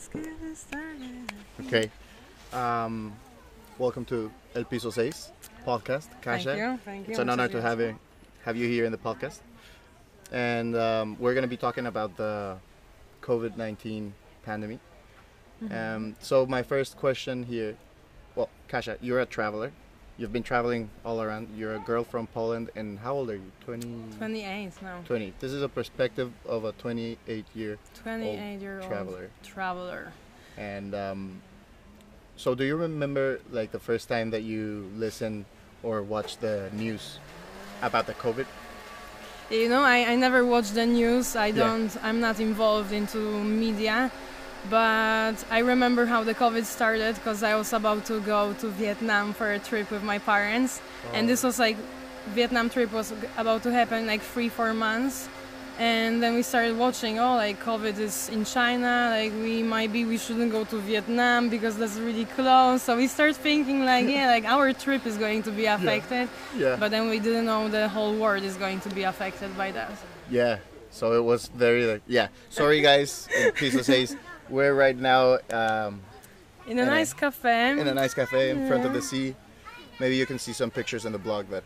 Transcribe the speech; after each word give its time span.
Let's 0.00 0.08
get 0.14 0.32
it 0.42 0.56
started. 0.56 1.32
Okay. 1.66 1.90
Um, 2.54 3.12
welcome 3.76 4.06
to 4.06 4.32
El 4.54 4.64
Piso 4.64 4.88
Seis 4.88 5.30
podcast, 5.66 6.08
Kasha. 6.22 6.56
Thank 6.56 6.58
you. 6.58 6.78
Thank 6.86 7.06
you. 7.06 7.10
It's 7.10 7.18
an 7.18 7.28
honor 7.28 7.48
to 7.48 7.60
have 7.60 7.80
you, 7.80 7.98
have 8.46 8.56
you 8.56 8.66
here 8.66 8.86
in 8.86 8.92
the 8.92 8.98
podcast. 8.98 9.40
And 10.32 10.74
um, 10.74 11.18
we're 11.20 11.34
going 11.34 11.42
to 11.42 11.48
be 11.48 11.58
talking 11.58 11.84
about 11.84 12.16
the 12.16 12.56
COVID 13.20 13.58
19 13.58 14.14
pandemic. 14.42 14.78
Mm-hmm. 15.62 15.76
Um, 15.76 16.16
so, 16.18 16.46
my 16.46 16.62
first 16.62 16.96
question 16.96 17.42
here 17.42 17.76
well, 18.34 18.48
Kasha, 18.68 18.96
you're 19.02 19.20
a 19.20 19.26
traveler. 19.26 19.70
You've 20.20 20.34
been 20.34 20.42
traveling 20.42 20.90
all 21.02 21.22
around. 21.22 21.48
You're 21.56 21.76
a 21.76 21.78
girl 21.78 22.04
from 22.04 22.26
Poland, 22.26 22.68
and 22.76 22.98
how 22.98 23.14
old 23.14 23.30
are 23.30 23.36
you? 23.36 23.52
20? 23.64 24.18
28 24.18 24.70
now. 24.82 25.00
20. 25.06 25.32
This 25.40 25.50
is 25.50 25.62
a 25.62 25.68
perspective 25.68 26.30
of 26.44 26.64
a 26.64 26.72
28 26.72 27.46
year 27.54 27.78
28 28.02 28.60
year 28.60 28.80
old 28.80 28.90
traveler. 28.90 29.30
traveler. 29.42 30.12
And 30.58 30.94
um, 30.94 31.40
so, 32.36 32.54
do 32.54 32.64
you 32.64 32.76
remember 32.76 33.40
like 33.50 33.72
the 33.72 33.78
first 33.78 34.10
time 34.10 34.28
that 34.32 34.42
you 34.42 34.90
listened 34.94 35.46
or 35.82 36.02
watched 36.02 36.42
the 36.42 36.68
news 36.74 37.18
about 37.80 38.06
the 38.06 38.12
COVID? 38.12 38.44
You 39.48 39.70
know, 39.70 39.80
I, 39.80 40.04
I 40.04 40.16
never 40.16 40.44
watch 40.44 40.72
the 40.72 40.84
news. 40.84 41.34
I 41.34 41.50
don't. 41.50 41.96
I'm 42.04 42.20
not 42.20 42.40
involved 42.40 42.92
into 42.92 43.42
media. 43.42 44.12
But 44.68 45.42
I 45.50 45.60
remember 45.60 46.04
how 46.04 46.22
the 46.22 46.34
COVID 46.34 46.64
started 46.64 47.14
because 47.14 47.42
I 47.42 47.54
was 47.54 47.72
about 47.72 48.04
to 48.06 48.20
go 48.20 48.52
to 48.54 48.68
Vietnam 48.68 49.32
for 49.32 49.52
a 49.52 49.58
trip 49.58 49.90
with 49.90 50.02
my 50.02 50.18
parents, 50.18 50.82
and 51.14 51.28
this 51.28 51.44
oh. 51.44 51.48
was 51.48 51.58
like 51.58 51.76
Vietnam 52.34 52.68
trip 52.68 52.92
was 52.92 53.12
about 53.38 53.62
to 53.62 53.72
happen 53.72 54.06
like 54.06 54.20
three 54.20 54.50
four 54.50 54.74
months, 54.74 55.28
and 55.78 56.22
then 56.22 56.34
we 56.34 56.42
started 56.42 56.76
watching. 56.76 57.18
Oh, 57.18 57.36
like 57.36 57.62
COVID 57.64 57.98
is 57.98 58.28
in 58.28 58.44
China. 58.44 59.16
Like 59.16 59.32
we 59.32 59.62
might 59.62 59.92
be 59.92 60.04
we 60.04 60.18
shouldn't 60.18 60.52
go 60.52 60.64
to 60.64 60.76
Vietnam 60.78 61.48
because 61.48 61.78
that's 61.78 61.96
really 61.96 62.26
close. 62.26 62.82
So 62.82 62.98
we 62.98 63.06
start 63.06 63.36
thinking 63.36 63.86
like 63.86 64.06
yeah, 64.08 64.26
like 64.26 64.44
our 64.44 64.74
trip 64.74 65.06
is 65.06 65.16
going 65.16 65.42
to 65.44 65.50
be 65.50 65.64
affected. 65.64 66.28
Yeah. 66.54 66.76
But 66.76 66.90
then 66.90 67.08
we 67.08 67.18
didn't 67.18 67.46
know 67.46 67.68
the 67.68 67.88
whole 67.88 68.14
world 68.14 68.44
is 68.44 68.56
going 68.56 68.80
to 68.80 68.90
be 68.90 69.04
affected 69.04 69.56
by 69.56 69.70
that. 69.72 69.90
Yeah. 70.28 70.58
So 70.90 71.14
it 71.14 71.24
was 71.24 71.48
very 71.48 71.86
like 71.86 72.02
yeah. 72.06 72.28
Sorry 72.50 72.82
guys, 72.82 73.26
in 73.34 73.52
Piso 73.52 73.80
Seis 73.80 74.16
we're 74.50 74.74
right 74.74 74.96
now 74.96 75.38
um, 75.50 76.00
In 76.66 76.78
a 76.78 76.82
In 76.82 76.88
a- 76.88 76.90
nice 76.90 77.12
cafe. 77.12 77.70
in 77.72 77.86
a 77.88 77.94
nice 77.94 78.14
cafe 78.14 78.50
in 78.50 78.68
front 78.68 78.84
of 78.84 78.92
the 78.92 79.02
sea. 79.02 79.34
Maybe 79.98 80.16
you 80.16 80.26
can 80.26 80.38
see 80.38 80.52
some 80.52 80.70
pictures 80.70 81.04
in 81.04 81.12
the 81.12 81.18
blog 81.18 81.48
that 81.50 81.64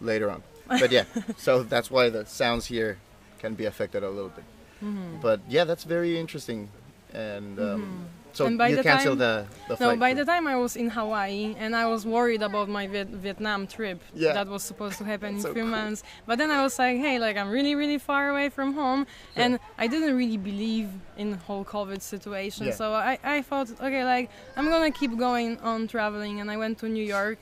later 0.00 0.30
on. 0.30 0.42
But 0.68 0.90
yeah, 0.92 1.04
so 1.36 1.62
that's 1.62 1.90
why 1.90 2.10
the 2.10 2.24
sounds 2.26 2.66
here 2.66 2.98
can 3.38 3.54
be 3.54 3.64
affected 3.66 4.02
a 4.02 4.10
little 4.10 4.30
bit. 4.30 4.44
Mm-hmm. 4.82 5.20
But 5.20 5.40
yeah, 5.48 5.64
that's 5.64 5.84
very 5.84 6.18
interesting. 6.18 6.68
And 7.12 7.58
um, 7.58 8.06
so 8.36 8.44
And 8.46 8.58
by 8.58 8.68
you 8.68 8.76
the 8.76 8.82
canceled 8.82 9.18
time- 9.18 9.46
the 9.68 9.76
the 9.76 9.82
no, 9.84 9.96
by 10.06 10.12
the 10.20 10.24
time 10.32 10.44
I 10.54 10.56
was 10.64 10.76
in 10.82 10.88
Hawaii 10.98 11.54
and 11.62 11.70
I 11.82 11.86
was 11.92 12.02
worried 12.16 12.42
about 12.50 12.68
my 12.78 12.84
Viet- 12.92 13.14
Vietnam 13.26 13.60
trip 13.66 13.98
Yeah. 14.14 14.34
that 14.38 14.46
was 14.54 14.62
supposed 14.70 14.96
to 14.98 15.04
happen 15.12 15.30
in 15.36 15.40
So 15.40 15.50
a 15.50 15.54
few 15.56 15.62
cool. 15.62 15.70
months. 15.78 16.00
But 16.28 16.36
then 16.40 16.50
I 16.50 16.60
was 16.66 16.74
like, 16.84 16.96
hey, 17.06 17.16
like 17.26 17.36
I'm 17.40 17.50
really, 17.58 17.74
really 17.82 17.98
far 18.10 18.22
away 18.32 18.48
from 18.56 18.68
home, 18.82 19.06
and 19.42 19.52
I 19.78 19.86
didn't 19.92 20.14
really 20.22 20.36
believe 20.50 20.88
in 21.16 21.26
the 21.34 21.40
whole 21.48 21.64
COVID 21.64 22.00
situation. 22.14 22.66
Yeah. 22.66 22.74
So 22.80 22.86
I, 23.12 23.18
I 23.36 23.38
thought, 23.48 23.68
okay, 23.86 24.04
like 24.14 24.26
I'm 24.56 24.68
gonna 24.72 24.90
keep 25.00 25.12
going 25.28 25.50
on 25.70 25.78
traveling, 25.94 26.34
and 26.40 26.46
I 26.54 26.56
went 26.64 26.74
to 26.82 26.86
New 26.88 27.06
York, 27.18 27.38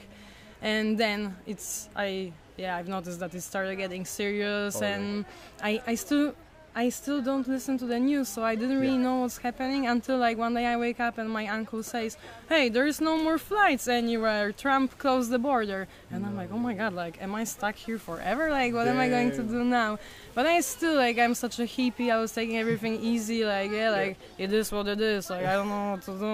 and 0.63 0.87
then 1.03 1.19
it's 1.53 1.89
I 1.97 2.33
yeah 2.57 2.77
I've 2.79 2.89
noticed 2.97 3.19
that 3.23 3.35
it 3.35 3.43
started 3.43 3.75
getting 3.85 4.05
serious, 4.21 4.73
Oh, 4.77 4.81
yeah. 4.81 4.95
and 4.95 5.25
I 5.71 5.73
I 5.93 5.95
still. 5.97 6.27
I 6.77 6.89
still 6.89 7.23
don't 7.23 7.47
listen 7.47 7.79
to 7.79 7.87
the 7.87 8.01
news, 8.01 8.29
so 8.29 8.43
I 8.43 8.57
didn't 8.57 8.81
really 8.81 8.95
Yeah. 8.97 9.07
know 9.07 9.17
what's 9.21 9.39
happening 9.39 9.87
until 9.87 10.19
like 10.19 10.37
one 10.37 10.55
day 10.55 10.67
I 10.67 10.77
wake 10.77 10.99
up 10.99 11.19
and 11.19 11.31
my 11.31 11.47
uncle 11.47 11.83
says, 11.85 12.17
"Hey, 12.49 12.69
there 12.69 12.85
is 12.87 13.01
no 13.01 13.17
more 13.17 13.39
flights 13.39 13.87
anywhere. 13.87 14.51
Trump 14.51 14.99
closed 14.99 15.31
the 15.31 15.39
border." 15.39 15.87
And 16.11 16.27
I'm 16.27 16.37
like, 16.37 16.51
"Oh 16.53 16.59
my 16.59 16.75
god, 16.75 16.93
like 16.93 17.23
am 17.23 17.33
I 17.37 17.45
stuck 17.45 17.77
here 17.77 17.99
forever? 17.99 18.51
Like 18.51 18.75
what 18.75 18.89
am 18.89 18.99
I 18.99 19.09
going 19.09 19.31
to 19.39 19.43
do 19.45 19.63
now?" 19.63 19.99
But 20.35 20.47
I 20.47 20.61
still 20.63 20.97
like 20.97 21.17
I'm 21.17 21.35
such 21.35 21.61
a 21.61 21.67
hippie. 21.75 22.11
I 22.11 22.19
was 22.19 22.33
taking 22.33 22.57
everything 22.59 22.95
easy, 23.01 23.45
like 23.45 23.71
yeah, 23.71 23.91
like 23.91 24.17
it 24.37 24.53
is 24.53 24.73
what 24.73 24.89
it 24.89 25.01
is. 25.01 25.31
Like 25.31 25.47
I 25.47 25.53
don't 25.55 25.69
know 25.69 25.93
what 25.93 26.03
to 26.09 26.13
do. 26.19 26.33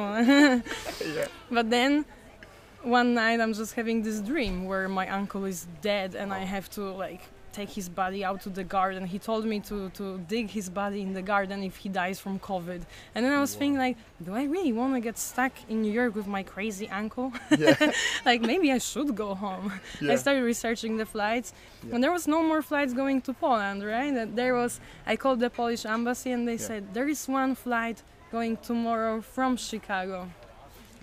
yeah. 1.16 1.26
But 1.50 1.68
then 1.68 2.06
one 2.82 3.12
night 3.12 3.40
I'm 3.40 3.52
just 3.52 3.74
having 3.74 4.02
this 4.02 4.20
dream 4.20 4.64
where 4.64 4.88
my 4.88 5.06
uncle 5.10 5.44
is 5.44 5.66
dead 5.82 6.14
and 6.14 6.32
I 6.32 6.40
have 6.54 6.70
to 6.70 6.82
like 7.04 7.20
take 7.52 7.70
his 7.70 7.88
body 7.88 8.24
out 8.24 8.40
to 8.42 8.50
the 8.50 8.64
garden. 8.64 9.06
He 9.06 9.18
told 9.18 9.44
me 9.44 9.60
to, 9.60 9.90
to 9.90 10.18
dig 10.28 10.50
his 10.50 10.68
body 10.70 11.02
in 11.02 11.12
the 11.12 11.22
garden 11.22 11.62
if 11.62 11.76
he 11.76 11.88
dies 11.88 12.18
from 12.20 12.38
COVID. 12.38 12.82
And 13.14 13.24
then 13.24 13.32
I 13.32 13.40
was 13.40 13.54
thinking 13.54 13.78
like, 13.78 13.96
do 14.24 14.34
I 14.34 14.44
really 14.44 14.72
want 14.72 14.94
to 14.94 15.00
get 15.00 15.18
stuck 15.18 15.52
in 15.68 15.82
New 15.82 15.92
York 15.92 16.14
with 16.14 16.26
my 16.26 16.42
crazy 16.42 16.88
uncle? 16.88 17.32
Yeah. 17.58 17.92
like 18.24 18.40
maybe 18.42 18.70
I 18.72 18.78
should 18.78 19.14
go 19.14 19.34
home. 19.34 19.72
Yeah. 20.00 20.12
I 20.12 20.16
started 20.16 20.42
researching 20.42 20.96
the 20.96 21.06
flights, 21.06 21.52
Yeah. 21.86 21.94
and 21.94 22.04
there 22.04 22.12
was 22.12 22.26
no 22.28 22.42
more 22.42 22.62
flights 22.62 22.92
going 22.92 23.20
to 23.22 23.32
Poland, 23.32 23.84
right? 23.84 24.12
That 24.14 24.36
there 24.36 24.54
was. 24.54 24.80
I 25.06 25.16
called 25.16 25.40
the 25.40 25.50
Polish 25.50 25.84
embassy, 25.84 26.30
and 26.32 26.46
they 26.48 26.56
said 26.56 26.94
there 26.94 27.08
is 27.08 27.26
one 27.28 27.54
flight 27.54 28.02
going 28.30 28.56
tomorrow 28.58 29.20
from 29.20 29.56
Chicago. 29.56 30.28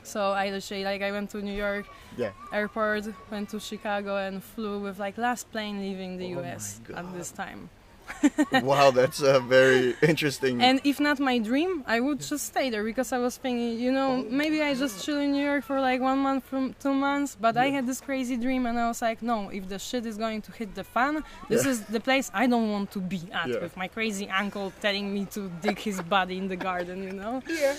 So 0.08 0.32
I 0.32 0.50
literally 0.50 0.84
like 0.86 1.02
I 1.02 1.12
went 1.12 1.30
to 1.32 1.42
New 1.42 1.54
York 1.54 1.86
Yeah. 2.18 2.32
airport, 2.54 3.06
went 3.30 3.50
to 3.50 3.60
Chicago, 3.60 4.16
and 4.18 4.42
flew 4.42 4.80
with 4.80 5.00
like 5.00 5.18
last 5.18 5.52
plane 5.52 5.80
leaving 5.80 6.18
the 6.18 6.28
Oh 6.36 6.40
U.S. 6.40 6.80
at 6.96 7.06
this 7.14 7.30
time. 7.32 7.70
wow, 8.64 8.92
that's 8.92 9.22
a 9.22 9.40
very 9.40 9.96
interesting. 10.02 10.62
And 10.62 10.82
if 10.84 11.00
not 11.00 11.20
my 11.20 11.38
dream, 11.40 11.84
I 11.88 12.00
would 12.00 12.20
just 12.22 12.46
stay 12.48 12.70
there 12.70 12.84
because 12.84 13.12
I 13.14 13.18
was 13.18 13.38
thinking, 13.38 13.80
you 13.80 13.92
know, 13.92 14.26
maybe 14.30 14.62
I 14.62 14.74
just 14.74 15.04
chill 15.06 15.20
in 15.20 15.32
New 15.32 15.44
York 15.44 15.64
for 15.64 15.80
like 15.80 16.02
one 16.02 16.20
month 16.20 16.44
from 16.46 16.76
two 16.80 16.94
months. 16.94 17.38
But 17.40 17.58
I 17.58 17.68
had 17.70 17.86
this 17.88 18.02
crazy 18.02 18.38
dream, 18.38 18.66
and 18.66 18.80
I 18.80 18.88
was 18.88 19.02
like, 19.02 19.22
no, 19.22 19.50
if 19.50 19.68
the 19.70 19.80
shit 19.80 20.06
is 20.06 20.18
going 20.18 20.42
to 20.44 20.52
hit 20.52 20.76
the 20.76 20.84
fan, 20.84 21.24
this 21.50 21.66
Yeah. 21.66 21.72
is 21.72 21.82
the 21.84 22.00
place 22.00 22.32
I 22.34 22.48
don't 22.48 22.72
want 22.72 22.92
to 22.92 23.00
be 23.00 23.22
at 23.34 23.48
Yeah. 23.50 23.60
with 23.62 23.76
my 23.78 23.88
crazy 23.88 24.30
uncle 24.30 24.74
telling 24.82 25.14
me 25.14 25.26
to 25.36 25.52
dig 25.62 25.80
his 25.80 26.02
body 26.02 26.38
in 26.38 26.48
the 26.48 26.56
garden. 26.56 27.04
You 27.04 27.14
know, 27.14 27.42
yeah. 27.48 27.76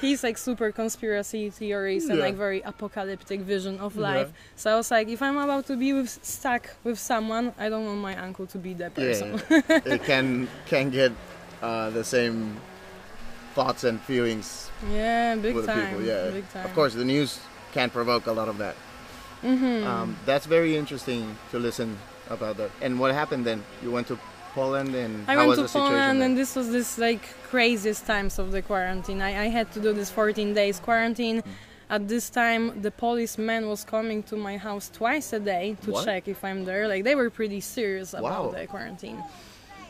he's 0.00 0.22
like 0.22 0.38
super 0.38 0.70
conspiracy 0.72 1.50
theories 1.50 2.08
and 2.08 2.18
like 2.20 2.34
very 2.34 2.60
apocalyptic 2.62 3.40
vision 3.40 3.78
of 3.80 3.96
Yeah. 3.96 4.02
life. 4.02 4.32
So 4.56 4.72
I 4.72 4.76
was 4.76 4.90
like, 4.90 5.08
if 5.08 5.20
I'm 5.22 5.38
about 5.38 5.66
to 5.66 5.76
be 5.76 5.92
with, 5.92 6.18
stuck 6.22 6.70
with 6.84 6.98
someone, 6.98 7.52
I 7.58 7.68
don't 7.68 7.84
want 7.86 8.00
my 8.00 8.16
uncle 8.16 8.46
to 8.46 8.58
be 8.58 8.74
that 8.74 8.94
person. 8.94 9.40
It 9.70 10.02
can 10.04 10.48
can 10.66 10.90
get 10.90 11.12
uh, 11.62 11.90
the 11.90 12.04
same 12.04 12.56
thoughts 13.54 13.84
and 13.84 14.00
feelings 14.00 14.70
Yeah, 14.92 15.34
big 15.36 15.54
time. 15.66 15.86
people. 15.88 16.02
Yeah. 16.04 16.30
big 16.30 16.48
time. 16.50 16.64
Of 16.64 16.74
course, 16.74 16.94
the 16.94 17.04
news 17.04 17.38
can 17.72 17.90
provoke 17.90 18.26
a 18.26 18.32
lot 18.32 18.48
of 18.48 18.58
that. 18.58 18.74
hmm 19.42 19.84
Um, 19.86 20.16
that's 20.26 20.46
very 20.46 20.76
interesting 20.76 21.36
to 21.50 21.58
listen 21.58 21.96
about 22.28 22.56
that. 22.56 22.70
And 22.82 22.98
what 23.00 23.12
happened 23.14 23.44
then? 23.46 23.62
You 23.82 23.90
went 23.92 24.06
to 24.08 24.18
Poland, 24.54 24.94
and 24.94 25.24
I 25.28 25.32
how 25.34 25.38
went 25.38 25.48
was 25.50 25.58
to 25.58 25.62
the 25.62 25.68
situation? 25.68 25.94
Poland, 25.94 26.22
and 26.22 26.36
this 26.36 26.56
was 26.56 26.68
this 26.70 26.98
like 26.98 27.22
craziest 27.50 28.06
times 28.06 28.38
of 28.38 28.50
the 28.52 28.62
quarantine. 28.62 29.20
I, 29.22 29.46
I 29.46 29.48
had 29.48 29.70
to 29.72 29.80
do 29.80 29.92
this 29.92 30.10
14 30.10 30.54
days 30.54 30.80
quarantine. 30.80 31.42
Mm. 31.42 31.44
At 31.96 32.06
this 32.06 32.30
time, 32.30 32.80
the 32.82 32.90
policeman 32.92 33.66
was 33.68 33.84
coming 33.84 34.22
to 34.30 34.36
my 34.36 34.56
house 34.58 34.90
twice 34.92 35.32
a 35.32 35.40
day 35.40 35.76
to 35.84 35.90
What? 35.90 36.04
check 36.04 36.28
if 36.28 36.44
I'm 36.44 36.64
there. 36.64 36.86
Like 36.86 37.02
they 37.04 37.16
were 37.16 37.30
pretty 37.30 37.60
serious 37.60 38.14
about 38.14 38.44
Wow. 38.44 38.50
the 38.54 38.66
quarantine. 38.66 39.18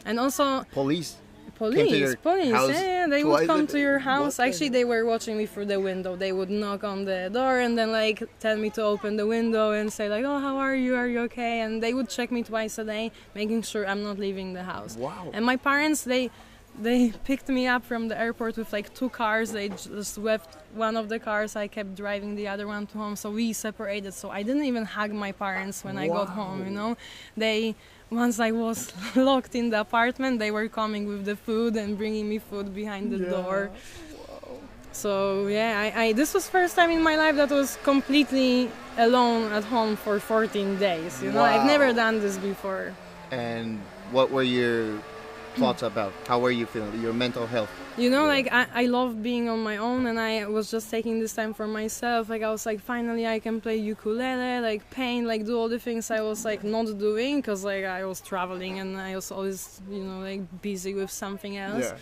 And 0.04 0.18
also, 0.18 0.64
Police. 0.72 1.16
police, 1.56 2.16
police, 2.16 2.48
yeah, 2.48 2.68
yeah, 2.68 3.06
they 3.06 3.22
would 3.22 3.46
come 3.46 3.66
to 3.66 3.78
your 3.78 3.98
house. 3.98 4.38
Actually, 4.40 4.70
they 4.70 4.84
were 4.84 5.04
watching 5.04 5.36
me 5.36 5.46
through 5.46 5.66
the 5.66 5.78
window. 5.78 6.16
They 6.16 6.32
would 6.32 6.50
knock 6.50 6.84
on 6.84 7.04
the 7.04 7.28
door 7.32 7.60
and 7.60 7.76
then 7.76 7.92
like 7.92 8.22
tell 8.40 8.56
me 8.56 8.70
to 8.70 8.82
open 8.82 9.16
the 9.16 9.26
window 9.26 9.72
and 9.72 9.92
say 9.92 10.08
like, 10.08 10.24
"Oh, 10.24 10.38
how 10.38 10.56
are 10.56 10.74
you? 10.74 10.96
Are 10.96 11.06
you 11.06 11.20
okay?" 11.28 11.60
And 11.60 11.82
they 11.82 11.92
would 11.92 12.08
check 12.08 12.30
me 12.30 12.42
twice 12.42 12.78
a 12.78 12.84
day, 12.84 13.12
making 13.34 13.62
sure 13.62 13.86
I'm 13.86 14.02
not 14.02 14.18
leaving 14.18 14.54
the 14.54 14.62
house. 14.62 14.96
Wow. 14.96 15.30
And 15.34 15.44
my 15.44 15.56
parents, 15.56 16.02
they 16.02 16.30
they 16.78 17.12
picked 17.24 17.48
me 17.48 17.66
up 17.66 17.84
from 17.84 18.08
the 18.08 18.18
airport 18.18 18.56
with 18.56 18.72
like 18.72 18.94
two 18.94 19.10
cars. 19.10 19.52
They 19.52 19.68
just 19.68 20.18
left 20.18 20.56
one 20.74 20.96
of 20.96 21.08
the 21.08 21.18
cars. 21.18 21.56
I 21.56 21.66
kept 21.66 21.94
driving 21.94 22.36
the 22.36 22.48
other 22.48 22.66
one 22.66 22.86
to 22.88 22.98
home. 22.98 23.16
So 23.16 23.30
we 23.30 23.52
separated. 23.52 24.14
So 24.14 24.30
I 24.30 24.42
didn't 24.42 24.64
even 24.64 24.84
hug 24.84 25.12
my 25.12 25.32
parents 25.32 25.84
when 25.84 25.98
I 25.98 26.08
got 26.08 26.28
home. 26.30 26.64
You 26.64 26.70
know, 26.70 26.96
they 27.36 27.74
once 28.10 28.40
I 28.40 28.50
was 28.50 28.92
locked 29.16 29.54
in 29.54 29.70
the 29.70 29.80
apartment, 29.80 30.38
they 30.38 30.50
were 30.50 30.68
coming 30.68 31.06
with 31.06 31.24
the 31.24 31.36
food 31.36 31.76
and 31.76 31.96
bringing 31.96 32.28
me 32.28 32.38
food 32.38 32.74
behind 32.74 33.10
the 33.12 33.18
Yeah. 33.18 33.30
door. 33.30 33.70
So 34.92 35.46
yeah, 35.46 35.78
I, 35.94 36.02
I 36.04 36.12
this 36.12 36.34
was 36.34 36.48
first 36.48 36.74
time 36.74 36.90
in 36.90 37.02
my 37.02 37.16
life 37.16 37.36
that 37.36 37.50
was 37.50 37.78
completely 37.84 38.68
alone 38.98 39.52
at 39.52 39.64
home 39.64 39.94
for 39.96 40.18
14 40.18 40.76
days. 40.78 41.22
You 41.22 41.30
know, 41.30 41.42
I've 41.44 41.64
never 41.64 41.92
done 41.92 42.20
this 42.20 42.36
before. 42.38 42.92
And 43.30 43.78
what 44.10 44.30
were 44.32 44.42
your 44.42 44.98
thoughts 45.56 45.82
about? 45.82 46.12
How 46.26 46.38
were 46.38 46.50
you 46.50 46.66
feeling? 46.66 47.00
Your 47.00 47.12
mental 47.12 47.46
health? 47.46 47.70
You 47.96 48.10
know, 48.10 48.26
like 48.26 48.48
I, 48.52 48.66
I 48.74 48.84
love 48.86 49.22
being 49.22 49.48
on 49.48 49.62
my 49.62 49.76
own, 49.76 50.06
and 50.06 50.18
I 50.18 50.46
was 50.46 50.70
just 50.70 50.90
taking 50.90 51.20
this 51.20 51.34
time 51.34 51.52
for 51.54 51.66
myself. 51.66 52.28
Like 52.28 52.42
I 52.42 52.50
was 52.50 52.66
like, 52.66 52.80
finally, 52.80 53.26
I 53.26 53.38
can 53.38 53.60
play 53.60 53.76
ukulele, 53.76 54.60
like 54.60 54.88
paint, 54.90 55.26
like 55.26 55.44
do 55.44 55.58
all 55.58 55.68
the 55.68 55.78
things 55.78 56.10
I 56.10 56.20
was 56.20 56.44
like 56.44 56.64
not 56.64 56.86
doing 56.98 57.36
because 57.36 57.64
like 57.64 57.84
I 57.84 58.04
was 58.04 58.20
traveling 58.20 58.78
and 58.78 58.96
I 58.96 59.14
was 59.14 59.30
always, 59.30 59.80
you 59.90 60.02
know, 60.02 60.20
like 60.20 60.62
busy 60.62 60.94
with 60.94 61.10
something 61.10 61.56
else. 61.56 61.84
yeah. 61.84 61.96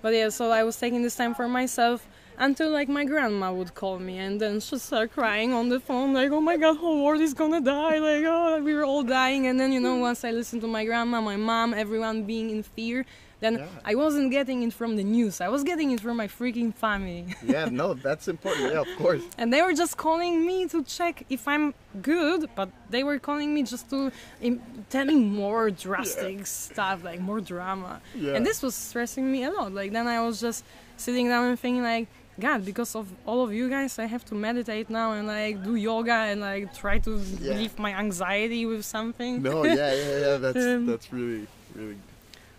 But 0.00 0.14
yeah, 0.14 0.30
so 0.30 0.50
I 0.50 0.64
was 0.64 0.76
taking 0.76 1.02
this 1.02 1.16
time 1.16 1.34
for 1.34 1.48
myself 1.48 2.06
until 2.38 2.70
like 2.70 2.88
my 2.88 3.04
grandma 3.04 3.52
would 3.52 3.74
call 3.74 3.98
me 3.98 4.18
and 4.18 4.40
then 4.40 4.58
she'd 4.60 4.80
start 4.80 5.12
crying 5.12 5.52
on 5.52 5.68
the 5.68 5.78
phone 5.80 6.12
like 6.14 6.30
oh 6.30 6.40
my 6.40 6.56
god 6.56 6.76
whole 6.76 7.04
world 7.04 7.20
is 7.20 7.34
gonna 7.34 7.60
die 7.60 7.98
like 7.98 8.24
oh 8.26 8.60
we 8.62 8.74
were 8.74 8.84
all 8.84 9.02
dying 9.02 9.46
and 9.46 9.58
then 9.60 9.72
you 9.72 9.80
know 9.80 9.96
once 9.96 10.24
I 10.24 10.30
listened 10.30 10.62
to 10.62 10.68
my 10.68 10.84
grandma 10.84 11.20
my 11.20 11.36
mom 11.36 11.74
everyone 11.74 12.24
being 12.24 12.50
in 12.50 12.62
fear 12.62 13.04
then 13.40 13.54
Yeah. 13.58 13.66
I 13.84 13.96
wasn't 13.96 14.30
getting 14.30 14.62
it 14.62 14.72
from 14.72 14.94
the 14.96 15.02
news 15.02 15.40
I 15.40 15.48
was 15.48 15.62
getting 15.64 15.90
it 15.90 16.00
from 16.00 16.16
my 16.16 16.28
freaking 16.28 16.72
family 16.72 17.26
Yeah, 17.44 17.64
no, 17.66 17.94
that's 17.94 18.28
important. 18.28 18.72
Yeah, 18.72 18.80
of 18.80 18.88
course. 18.96 19.22
and 19.36 19.52
they 19.52 19.60
were 19.62 19.72
just 19.74 19.96
calling 19.96 20.46
me 20.46 20.68
to 20.68 20.82
check 20.84 21.24
if 21.28 21.46
I'm 21.48 21.74
good 22.00 22.48
but 22.54 22.68
they 22.88 23.02
were 23.02 23.18
calling 23.18 23.52
me 23.52 23.62
just 23.64 23.90
to 23.90 24.10
im- 24.40 24.62
tell 24.90 25.04
me 25.06 25.16
more 25.16 25.70
drastic 25.70 26.46
stuff 26.46 27.02
like 27.04 27.20
more 27.20 27.40
drama 27.40 28.00
Yeah. 28.14 28.34
and 28.36 28.46
this 28.46 28.62
was 28.62 28.74
stressing 28.76 29.30
me 29.30 29.42
a 29.44 29.50
lot 29.50 29.72
like 29.72 29.90
then 29.92 30.06
I 30.06 30.20
was 30.26 30.40
just 30.40 30.64
sitting 30.96 31.26
down 31.28 31.44
and 31.46 31.58
thinking 31.58 31.82
like 31.82 32.06
God, 32.40 32.64
because 32.64 32.94
of 32.96 33.06
all 33.26 33.44
of 33.44 33.52
you 33.52 33.68
guys, 33.68 33.98
I 33.98 34.06
have 34.06 34.24
to 34.26 34.34
meditate 34.34 34.88
now 34.88 35.12
and 35.12 35.26
like 35.26 35.62
do 35.62 35.74
yoga 35.76 36.12
and 36.32 36.40
like 36.40 36.74
try 36.74 36.98
to 37.00 37.20
Yeah. 37.40 37.50
relieve 37.52 37.78
my 37.78 37.92
anxiety 37.94 38.64
with 38.66 38.84
something. 38.84 39.42
No, 39.42 39.64
yeah, 39.64 39.92
yeah, 39.92 40.18
yeah. 40.18 40.36
That's 40.44 40.64
Um, 40.64 40.86
that's 40.86 41.12
really, 41.12 41.46
really. 41.74 41.96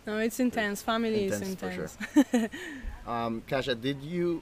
No, 0.05 0.17
it's 0.19 0.39
intense. 0.39 0.81
Family 0.83 1.25
is 1.25 1.41
Intense, 1.41 1.59
for 1.59 1.71
sure. 2.33 2.49
Um, 3.07 3.41
Kasha, 3.47 3.75
did 3.75 4.01
you 4.01 4.41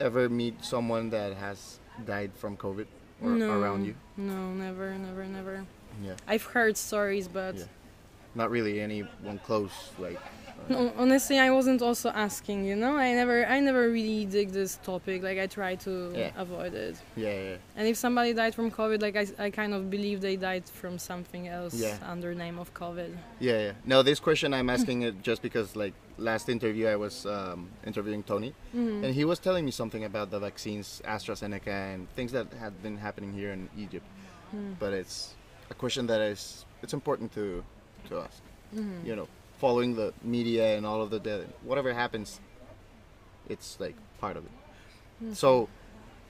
ever 0.00 0.28
meet 0.28 0.64
someone 0.64 1.10
that 1.10 1.34
has 1.36 1.78
died 2.04 2.32
from 2.34 2.56
COVID 2.56 2.86
or 3.22 3.30
no, 3.30 3.60
around 3.60 3.84
you? 3.86 3.94
No, 4.16 4.50
never, 4.54 4.96
never, 4.98 5.24
never. 5.26 5.64
Yeah. 6.02 6.14
I've 6.26 6.42
heard 6.42 6.76
stories, 6.76 7.28
but 7.28 7.54
Yeah. 7.56 7.64
Not 8.34 8.50
really 8.50 8.80
anyone 8.80 9.38
close, 9.44 9.70
like. 9.98 10.18
No, 10.68 10.92
honestly, 10.96 11.38
I 11.38 11.50
wasn't 11.50 11.82
also 11.82 12.08
asking. 12.10 12.64
You 12.64 12.76
know, 12.76 12.96
I 12.96 13.12
never, 13.12 13.46
I 13.46 13.60
never 13.60 13.88
really 13.90 14.24
dig 14.26 14.50
this 14.50 14.78
topic. 14.82 15.22
Like 15.22 15.38
I 15.38 15.46
try 15.46 15.74
to 15.76 16.12
Yeah. 16.16 16.30
avoid 16.36 16.74
it. 16.74 16.96
Yeah, 17.16 17.28
yeah. 17.48 17.56
And 17.76 17.88
if 17.88 17.96
somebody 17.96 18.32
died 18.32 18.54
from 18.54 18.70
COVID, 18.70 19.02
like 19.02 19.16
I, 19.16 19.26
I 19.46 19.50
kind 19.50 19.74
of 19.74 19.90
believe 19.90 20.20
they 20.20 20.36
died 20.36 20.64
from 20.68 20.98
something 20.98 21.48
else 21.48 21.74
Yeah. 21.74 21.96
under 22.06 22.34
name 22.34 22.58
of 22.58 22.72
COVID. 22.74 23.10
Yeah, 23.40 23.58
yeah. 23.66 23.72
No, 23.84 24.02
this 24.02 24.20
question 24.20 24.52
I'm 24.54 24.70
asking 24.70 25.02
it 25.02 25.22
just 25.22 25.42
because, 25.42 25.74
like, 25.76 25.94
last 26.18 26.48
interview 26.48 26.86
I 26.86 26.96
was 26.96 27.26
um, 27.26 27.68
interviewing 27.86 28.22
Tony, 28.22 28.54
Mhm. 28.74 29.04
and 29.04 29.14
he 29.14 29.24
was 29.24 29.38
telling 29.38 29.64
me 29.64 29.70
something 29.70 30.04
about 30.04 30.30
the 30.30 30.38
vaccines, 30.38 31.00
AstraZeneca, 31.04 31.94
and 31.94 32.08
things 32.16 32.32
that 32.32 32.46
had 32.60 32.82
been 32.82 32.96
happening 32.98 33.32
here 33.32 33.52
in 33.52 33.68
Egypt. 33.76 34.06
Mm. 34.54 34.74
But 34.78 34.92
it's 34.92 35.34
a 35.70 35.74
question 35.74 36.06
that 36.08 36.20
is 36.20 36.64
it's 36.82 36.92
important 36.94 37.32
to 37.34 37.64
to 38.08 38.18
ask. 38.20 38.42
Mhm. 38.74 39.04
You 39.06 39.16
know, 39.16 39.28
following 39.62 39.94
the 39.94 40.12
media 40.24 40.76
and 40.76 40.84
all 40.84 41.00
of 41.00 41.08
the, 41.10 41.20
the 41.20 41.36
whatever 41.62 41.94
happens, 41.94 42.40
it's 43.48 43.78
like 43.78 43.94
part 44.18 44.36
of 44.36 44.44
it. 44.44 44.50
Mm. 45.24 45.36
So, 45.36 45.68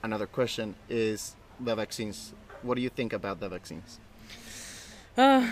another 0.03 0.27
question 0.27 0.75
is 0.87 1.35
the 1.59 1.73
vaccines. 1.75 2.33
What 2.61 2.75
do 2.75 2.81
you 2.81 2.89
think 2.99 3.11
about 3.11 3.39
the 3.39 3.49
vaccines? 3.49 3.99
Uh, 5.17 5.49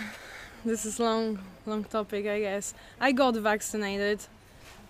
this 0.64 0.86
is 0.86 1.00
long, 1.00 1.40
long 1.66 1.82
topic, 1.82 2.24
I 2.26 2.38
guess. 2.46 2.72
I 3.00 3.10
got 3.10 3.34
vaccinated, 3.34 4.20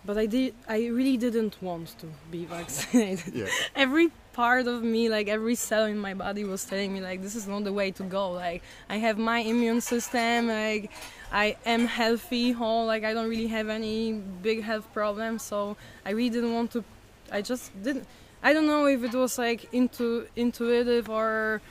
but 0.05 0.19
I 0.19 0.27
did. 0.27 0.55
I 0.69 0.79
really 0.99 1.17
didn't 1.17 1.57
want 1.63 1.89
to 2.01 2.07
be 2.31 2.45
vaccinated. 2.57 3.33
Yeah. 3.35 3.47
every 3.75 4.11
part 4.35 4.67
of 4.67 4.83
me, 4.83 5.09
like 5.09 5.29
every 5.29 5.55
cell 5.55 5.87
in 5.87 5.99
my 5.99 6.13
body, 6.13 6.45
was 6.45 6.65
telling 6.67 6.93
me 6.93 7.01
like 7.01 7.23
this 7.23 7.37
is 7.41 7.47
not 7.49 7.65
the 7.65 7.73
way 7.73 7.91
to 7.93 8.03
go. 8.03 8.33
Like 8.33 8.63
I 8.91 8.97
have 9.07 9.17
my 9.17 9.39
immune 9.39 9.81
system. 9.81 10.49
Like 10.49 10.91
I 11.33 11.57
am 11.65 11.87
healthy, 11.87 12.53
whole. 12.53 12.87
Like 12.87 13.05
I 13.05 13.15
don't 13.15 13.29
really 13.29 13.49
have 13.49 13.69
any 13.69 14.13
big 14.13 14.63
health 14.63 14.87
problems. 14.93 15.43
So 15.43 15.77
I 16.05 16.11
really 16.11 16.31
didn't 16.31 16.55
want 16.55 16.71
to. 16.73 16.85
I 17.33 17.41
just 17.41 17.73
didn't. 17.83 18.07
I 18.43 18.53
don't 18.53 18.67
know 18.67 18.87
if 18.87 19.03
it 19.03 19.15
was 19.15 19.39
like 19.39 19.73
into 19.73 20.27
intuitive 20.37 21.09
or 21.09 21.63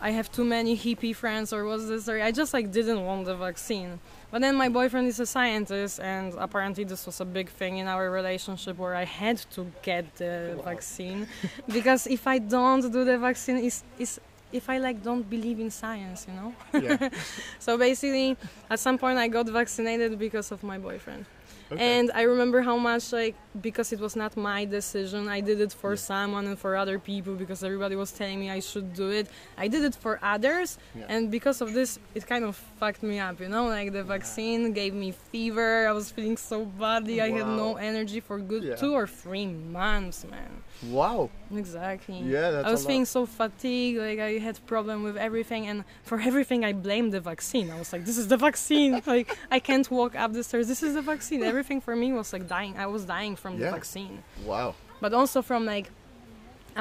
I 0.00 0.10
have 0.10 0.30
too 0.30 0.44
many 0.44 0.76
hippie 0.76 1.14
friends 1.14 1.52
or 1.52 1.64
was 1.64 1.88
this 1.88 2.08
or 2.08 2.20
I 2.20 2.32
just 2.32 2.52
like 2.52 2.70
didn't 2.70 3.04
want 3.04 3.24
the 3.24 3.34
vaccine. 3.34 3.98
But 4.30 4.42
then 4.42 4.56
my 4.56 4.68
boyfriend 4.68 5.08
is 5.08 5.20
a 5.20 5.26
scientist 5.26 6.00
and 6.00 6.34
apparently 6.34 6.84
this 6.84 7.06
was 7.06 7.20
a 7.20 7.24
big 7.24 7.48
thing 7.48 7.78
in 7.78 7.86
our 7.86 8.10
relationship 8.10 8.76
where 8.76 8.94
I 8.94 9.04
had 9.04 9.38
to 9.52 9.72
get 9.82 10.16
the 10.16 10.60
vaccine 10.64 11.28
because 11.68 12.06
if 12.06 12.26
I 12.26 12.38
don't 12.38 12.82
do 12.92 13.04
the 13.04 13.16
vaccine 13.16 13.58
is 13.58 13.84
is 13.98 14.20
if 14.52 14.70
I 14.70 14.78
like 14.78 15.02
don't 15.02 15.28
believe 15.28 15.60
in 15.60 15.70
science, 15.70 16.26
you 16.28 16.34
know? 16.34 16.54
Yeah. 16.72 17.08
So 17.58 17.76
basically 17.78 18.36
at 18.70 18.78
some 18.78 18.98
point 18.98 19.18
I 19.18 19.28
got 19.28 19.46
vaccinated 19.48 20.18
because 20.18 20.52
of 20.52 20.62
my 20.62 20.78
boyfriend. 20.78 21.26
Okay. 21.72 21.98
And 21.98 22.10
I 22.14 22.22
remember 22.22 22.60
how 22.62 22.76
much, 22.76 23.12
like, 23.12 23.34
because 23.60 23.92
it 23.92 23.98
was 23.98 24.14
not 24.14 24.36
my 24.36 24.64
decision, 24.64 25.26
I 25.28 25.40
did 25.40 25.60
it 25.60 25.72
for 25.72 25.92
Yeah. 25.92 25.96
someone 26.12 26.46
and 26.46 26.58
for 26.58 26.76
other 26.76 26.98
people 26.98 27.34
because 27.34 27.64
everybody 27.64 27.96
was 27.96 28.12
telling 28.12 28.38
me 28.38 28.50
I 28.50 28.60
should 28.60 28.94
do 28.94 29.10
it. 29.10 29.26
I 29.58 29.66
did 29.68 29.82
it 29.84 29.94
for 29.94 30.18
others, 30.22 30.78
Yeah. 30.94 31.06
and 31.08 31.30
because 31.30 31.60
of 31.60 31.72
this, 31.72 31.98
it 32.14 32.24
kind 32.26 32.44
of 32.44 32.54
fucked 32.78 33.02
me 33.02 33.18
up, 33.18 33.40
you 33.40 33.48
know? 33.48 33.66
Like, 33.66 33.92
the 33.92 34.04
vaccine 34.04 34.72
gave 34.72 34.94
me 34.94 35.10
fever, 35.32 35.88
I 35.88 35.92
was 35.92 36.10
feeling 36.10 36.36
so 36.36 36.64
badly, 36.64 37.20
I 37.20 37.30
had 37.30 37.48
no 37.48 37.76
energy 37.76 38.20
for 38.20 38.38
good 38.38 38.62
Yeah. 38.62 38.76
two 38.76 38.92
or 38.94 39.06
three 39.06 39.46
months, 39.46 40.24
man. 40.30 40.62
wow. 40.92 41.30
Exactly. 41.54 42.18
Yeah, 42.20 42.50
that's 42.50 42.68
I 42.68 42.70
was 42.70 42.84
feeling 42.84 43.04
so 43.06 43.24
fatigued, 43.24 43.98
like 43.98 44.18
I 44.18 44.32
had 44.38 44.54
problem 44.66 45.02
with 45.04 45.16
everything, 45.16 45.66
and 45.68 45.84
for 46.02 46.20
everything 46.20 46.64
I 46.64 46.72
blamed 46.72 47.12
the 47.12 47.20
vaccine. 47.20 47.70
I 47.70 47.78
was 47.78 47.92
like, 47.92 48.04
"This 48.04 48.18
is 48.18 48.26
the 48.28 48.36
vaccine!" 48.36 49.00
like 49.14 49.28
I 49.50 49.58
can't 49.60 49.88
walk 49.90 50.12
up 50.16 50.32
the 50.32 50.42
stairs. 50.42 50.66
This 50.68 50.82
is 50.82 50.94
the 50.94 51.02
vaccine. 51.02 51.42
Everything 51.56 51.80
for 51.80 51.96
me 51.96 52.12
was 52.12 52.34
like 52.34 52.46
dying. 52.46 52.74
I 52.76 52.84
was 52.84 53.06
dying 53.06 53.34
from 53.34 53.58
the 53.58 53.70
vaccine, 53.70 54.22
Wow. 54.44 54.74
but 55.00 55.14
also 55.14 55.40
from 55.40 55.64
like 55.64 55.86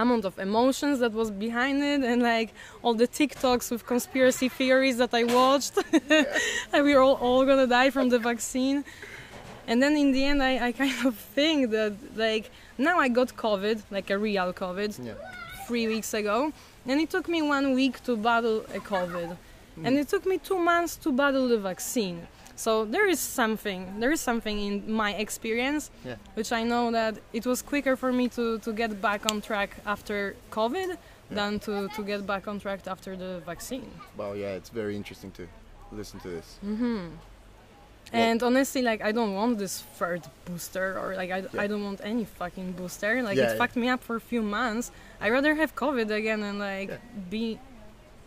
amount 0.04 0.25
of 0.25 0.38
emotions 0.38 1.00
that 1.00 1.13
was 1.13 1.31
behind 1.31 1.77
it, 1.81 2.01
and 2.04 2.22
like 2.22 2.50
all 2.83 2.94
the 2.94 3.07
TikToks 3.07 3.72
with 3.72 3.86
conspiracy 3.94 4.50
theories 4.50 4.98
that 4.98 5.13
I 5.13 5.24
watched. 5.24 5.75
and 6.74 6.83
we 6.88 6.94
were 6.94 7.04
all, 7.07 7.18
all 7.25 7.45
gonna 7.45 7.68
die 7.68 7.89
from 7.89 8.10
the 8.10 8.19
vaccine. 8.19 8.83
And 9.66 9.81
then 9.81 9.94
in 9.95 10.12
the 10.12 10.25
end, 10.25 10.44
I, 10.44 10.54
I 10.68 10.72
kind 10.74 11.00
of 11.06 11.16
think 11.38 11.71
that 11.71 11.94
like 12.18 12.51
now 12.78 13.00
I 13.00 13.07
got 13.07 13.30
COVID, 13.45 13.78
like 13.98 14.10
a 14.10 14.18
real 14.18 14.51
COVID 14.51 14.92
Yeah. 15.00 15.13
three 15.68 15.88
weeks 15.88 16.13
ago, 16.13 16.51
and 16.86 17.00
it 17.00 17.10
took 17.10 17.30
me 17.30 17.42
one 17.42 17.68
week 17.80 18.04
to 18.07 18.18
battle 18.18 18.57
a 18.78 18.80
COVID, 18.94 19.30
and 19.85 19.92
mm. 19.95 20.02
it 20.02 20.09
took 20.09 20.26
me 20.26 20.38
two 20.38 20.59
months 20.59 20.97
to 21.04 21.14
battle 21.14 21.47
the 21.47 21.59
vaccine. 21.71 22.28
So 22.56 22.85
there 22.85 23.07
is 23.07 23.19
something, 23.19 24.00
there 24.00 24.12
is 24.12 24.21
something 24.21 24.57
in 24.59 24.92
my 24.92 25.14
experience, 25.14 25.92
Yeah. 26.06 26.16
which 26.35 26.52
I 26.52 26.64
know 26.64 26.92
that 26.92 27.16
it 27.33 27.45
was 27.45 27.62
quicker 27.62 27.95
for 27.95 28.12
me 28.14 28.30
to, 28.30 28.59
to 28.59 28.71
get 28.74 29.02
back 29.02 29.30
on 29.31 29.42
track 29.42 29.71
after 29.85 30.35
COVID 30.52 30.97
than 31.30 31.59
to, 31.59 31.90
to 31.95 32.04
get 32.04 32.26
back 32.26 32.47
on 32.47 32.59
track 32.59 32.80
after 32.88 33.16
the 33.18 33.42
vaccine. 33.45 33.90
Well, 34.16 34.35
Yeah, 34.35 34.54
it's 34.59 34.69
very 34.69 34.95
interesting 34.95 35.31
to 35.31 35.47
listen 35.92 36.19
to 36.21 36.30
this. 36.30 36.57
hmm 36.62 37.07
And 38.14 38.42
honestly, 38.44 38.81
like 38.81 39.02
I 39.04 39.12
don't 39.12 39.33
want 39.33 39.57
this 39.57 39.81
third 40.00 40.21
booster, 40.45 40.88
or 41.02 41.16
like 41.16 41.31
I, 41.31 41.40
Yeah. 41.40 41.64
I 41.64 41.68
don't 41.68 41.83
want 41.83 42.00
any 42.04 42.24
fucking 42.26 42.74
booster. 42.74 43.21
Like 43.24 43.35
Yeah, 43.38 43.45
it 43.47 43.52
yeah. 43.54 43.57
fucked 43.62 43.76
me 43.76 43.90
up 43.90 44.02
for 44.04 44.16
a 44.16 44.21
few 44.21 44.42
months. 44.44 44.92
I 45.19 45.28
rather 45.30 45.56
have 45.56 45.76
COVID 45.76 46.09
again 46.12 46.42
and 46.44 46.57
like 46.59 46.90
Yeah. 46.90 46.97
be, 47.30 47.59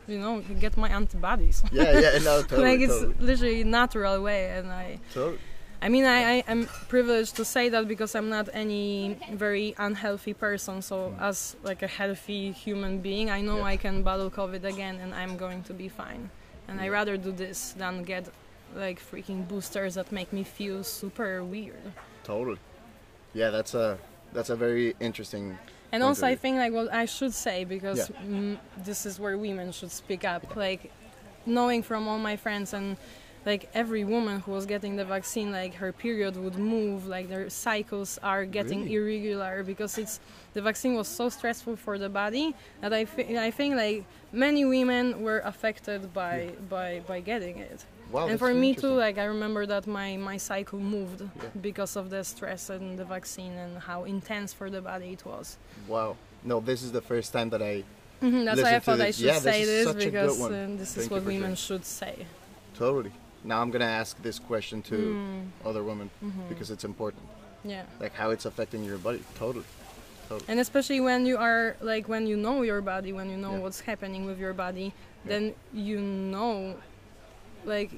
you 0.08 0.18
know, 0.18 0.40
get 0.58 0.76
my 0.76 0.88
antibodies. 0.88 1.62
Yeah, 1.70 1.98
yeah, 2.00 2.18
no, 2.18 2.42
totally, 2.42 2.62
like 2.62 2.80
it's 2.80 2.94
totally, 3.00 3.14
literally 3.20 3.64
natural 3.64 4.22
way, 4.22 4.50
and 4.58 4.70
I, 4.72 4.98
totally. 5.12 5.38
I 5.80 5.88
mean, 5.88 6.04
I, 6.04 6.38
I 6.38 6.44
am 6.48 6.66
privileged 6.88 7.36
to 7.36 7.44
say 7.44 7.68
that 7.68 7.86
because 7.86 8.14
I'm 8.16 8.28
not 8.28 8.48
any 8.52 9.16
very 9.32 9.74
unhealthy 9.78 10.34
person. 10.34 10.82
So 10.82 11.14
as 11.20 11.54
like 11.62 11.82
a 11.82 11.86
healthy 11.86 12.50
human 12.50 12.98
being, 12.98 13.30
I 13.30 13.40
know 13.42 13.56
Mm. 13.56 13.58
Yeah. 13.58 13.64
I 13.74 13.76
can 13.76 14.02
battle 14.02 14.30
COVID 14.30 14.64
again, 14.64 14.98
and 15.00 15.14
I'm 15.14 15.36
going 15.36 15.62
to 15.64 15.72
be 15.72 15.88
fine. 15.88 16.30
And 16.66 16.80
I 16.80 16.88
rather 16.88 17.16
do 17.16 17.30
this 17.32 17.74
than 17.78 18.02
get 18.02 18.28
like 18.74 19.00
freaking 19.00 19.46
boosters 19.46 19.94
that 19.94 20.10
make 20.12 20.32
me 20.32 20.42
feel 20.42 20.82
super 20.84 21.44
weird. 21.44 21.92
Totally. 22.24 22.58
Yeah, 23.32 23.50
that's 23.50 23.74
a 23.74 23.98
that's 24.32 24.50
a 24.50 24.56
very 24.56 24.96
interesting. 25.00 25.58
And 25.92 26.02
also, 26.02 26.26
I 26.26 26.34
think 26.34 26.56
like 26.58 26.72
what 26.72 26.92
I 26.92 27.06
should 27.06 27.32
say 27.32 27.64
because 27.64 28.10
mm, 28.10 28.58
this 28.84 29.06
is 29.06 29.18
where 29.18 29.38
women 29.38 29.72
should 29.72 29.90
speak 29.90 30.24
up. 30.24 30.54
Like 30.56 30.92
knowing 31.46 31.82
from 31.82 32.06
all 32.08 32.18
my 32.18 32.36
friends 32.36 32.74
and 32.74 32.96
like 33.46 33.70
every 33.72 34.04
woman 34.04 34.40
who 34.40 34.52
was 34.52 34.66
getting 34.66 34.96
the 34.96 35.04
vaccine, 35.04 35.50
like 35.50 35.74
her 35.74 35.92
period 35.92 36.36
would 36.36 36.58
move, 36.58 37.06
like 37.06 37.28
their 37.30 37.48
cycles 37.48 38.18
are 38.22 38.44
getting 38.44 38.80
Really? 38.82 38.94
irregular 38.96 39.62
because 39.62 39.96
it's 39.96 40.20
the 40.52 40.60
vaccine 40.60 40.94
was 40.94 41.08
so 41.08 41.30
stressful 41.30 41.76
for 41.76 41.96
the 41.98 42.10
body 42.10 42.54
that 42.82 42.92
I, 42.92 43.06
thi- 43.06 43.38
I 43.38 43.50
think 43.50 43.76
like 43.76 44.04
many 44.32 44.66
women 44.66 45.22
were 45.22 45.38
affected 45.40 46.12
by 46.12 46.50
by 46.68 47.00
by 47.06 47.20
getting 47.20 47.56
it. 47.58 47.86
Wow. 48.10 48.26
and 48.28 48.38
for 48.38 48.54
me 48.54 48.74
too, 48.74 48.94
like 48.94 49.18
I 49.18 49.24
remember 49.24 49.66
that 49.66 49.86
my 49.86 50.16
my 50.16 50.36
cycle 50.38 50.78
moved 50.80 51.20
Yeah. 51.20 51.48
because 51.60 51.96
of 51.96 52.08
the 52.10 52.22
stress 52.24 52.70
and 52.70 52.98
the 52.98 53.04
vaccine 53.04 53.52
and 53.52 53.78
how 53.78 54.04
intense 54.04 54.52
for 54.54 54.70
the 54.70 54.80
body 54.80 55.12
it 55.12 55.24
was. 55.26 55.58
Wow. 55.86 56.16
No, 56.44 56.60
this 56.60 56.82
is 56.82 56.90
the 56.92 57.02
first 57.02 57.32
time 57.32 57.50
that 57.50 57.62
I 57.62 57.84
Mhm, 58.22 58.44
That's 58.46 58.56
listen 58.56 58.64
why 58.64 58.70
I 58.76 58.78
to 58.78 58.84
thought 58.84 59.00
I 59.00 59.06
this. 59.06 59.16
should 59.16 59.26
Yeah, 59.26 59.32
this 59.34 59.42
say 59.42 59.60
is 59.62 59.68
this 59.68 59.86
such 59.86 59.96
a 59.96 59.98
good 59.98 60.12
because 60.12 60.38
one. 60.38 60.52
uh, 60.54 60.76
this 60.78 60.94
Thank 60.94 61.04
is 61.04 61.10
what 61.10 61.22
women 61.24 61.40
sharing. 61.42 61.54
should 61.56 61.84
say. 61.84 62.26
totally. 62.74 63.12
Now 63.44 63.60
I'm 63.62 63.70
gonna 63.70 63.84
ask 64.02 64.20
this 64.22 64.38
question 64.38 64.82
to 64.90 64.96
Mm, 64.96 65.68
other 65.68 65.82
women 65.84 66.10
mhm. 66.24 66.48
because 66.48 66.70
it's 66.70 66.84
important. 66.84 67.22
Yeah. 67.64 67.84
like 68.00 68.14
how 68.14 68.30
it's 68.30 68.46
affecting 68.46 68.84
your 68.84 68.98
body. 68.98 69.22
Totally. 69.38 69.64
And 70.46 70.60
especially 70.60 71.00
when 71.00 71.24
you 71.26 71.36
are 71.38 71.76
like 71.80 72.08
when 72.08 72.26
you 72.26 72.36
know 72.36 72.62
your 72.62 72.80
body, 72.80 73.12
when 73.12 73.28
you 73.30 73.36
know 73.36 73.52
Yeah. 73.54 73.62
what's 73.64 73.80
happening 73.80 74.26
with 74.26 74.38
your 74.38 74.52
body, 74.54 74.92
then 75.24 75.54
you 75.72 76.00
know 76.00 76.76
like 77.68 77.90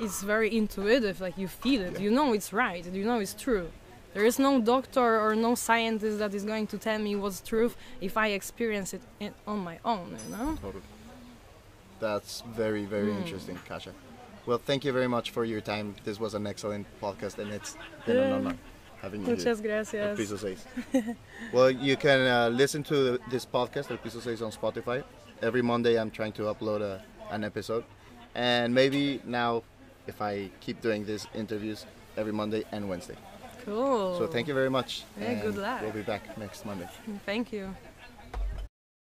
it's 0.00 0.22
very 0.22 0.54
intuitive, 0.56 1.20
like 1.20 1.36
you 1.38 1.48
feel 1.48 1.82
it. 1.82 2.00
You 2.00 2.10
know 2.10 2.32
it's 2.32 2.52
right. 2.52 2.84
You 2.84 3.04
know 3.04 3.18
it's 3.20 3.34
true. 3.34 3.70
There 4.14 4.24
is 4.24 4.38
no 4.38 4.60
doctor 4.60 5.20
or 5.20 5.34
no 5.34 5.56
scientist 5.56 6.18
that 6.20 6.32
is 6.34 6.44
going 6.44 6.66
to 6.68 6.78
tell 6.78 6.98
me 7.00 7.16
what's 7.16 7.40
truth 7.40 7.74
if 8.00 8.16
I 8.16 8.28
experience 8.28 8.94
it 8.94 9.02
in, 9.18 9.32
on 9.46 9.58
my 9.58 9.78
own, 9.84 10.16
you 10.24 10.36
know? 10.36 10.56
Totally. 10.62 10.84
That's 12.00 12.42
very, 12.54 12.84
very 12.84 13.10
Hmm. 13.12 13.22
interesting, 13.22 13.58
Kasha. 13.66 13.92
Well, 14.46 14.58
thank 14.58 14.84
you 14.84 14.92
very 14.92 15.08
much 15.08 15.30
for 15.30 15.44
your 15.44 15.60
time. 15.60 15.94
This 16.04 16.20
was 16.20 16.34
an 16.34 16.46
excellent 16.46 16.86
podcast, 17.00 17.38
and 17.38 17.50
it's 17.52 17.76
been 18.06 18.18
an 18.18 18.28
Yeah. 18.28 18.36
honor 18.36 18.56
having 19.02 19.20
you. 19.22 19.28
Muchas 19.34 19.60
gracias. 19.60 20.16
Piso 20.16 20.36
6. 20.36 20.64
well, 21.52 21.70
you 21.70 21.96
can 21.96 22.20
uh, 22.20 22.48
listen 22.50 22.82
to 22.84 23.18
this 23.30 23.46
podcast 23.46 23.90
at 23.90 24.02
Piso 24.02 24.20
6 24.20 24.42
on 24.42 24.52
Spotify. 24.52 25.02
Every 25.42 25.62
Monday, 25.62 25.98
I'm 25.98 26.10
trying 26.10 26.32
to 26.32 26.42
upload 26.42 26.82
a, 26.82 27.02
an 27.30 27.42
episode. 27.42 27.84
And 28.34 28.74
maybe 28.74 29.20
now, 29.24 29.62
if 30.06 30.20
I 30.20 30.50
keep 30.60 30.80
doing 30.80 31.06
these 31.06 31.26
interviews 31.34 31.86
every 32.16 32.32
Monday 32.32 32.64
and 32.72 32.88
Wednesday. 32.88 33.16
Cool. 33.64 34.18
So 34.18 34.26
thank 34.26 34.48
you 34.48 34.54
very 34.54 34.70
much. 34.70 35.04
Yeah, 35.18 35.34
good 35.42 35.56
luck. 35.56 35.80
We'll 35.82 35.92
be 35.92 36.02
back 36.02 36.36
next 36.36 36.66
Monday. 36.66 36.88
Thank 37.24 37.52
you. 37.52 37.74